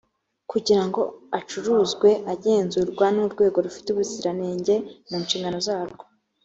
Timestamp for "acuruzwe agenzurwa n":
1.39-3.17